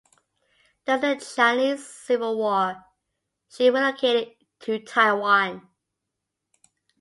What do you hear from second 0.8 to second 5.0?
During the Chinese Civil War she relocated to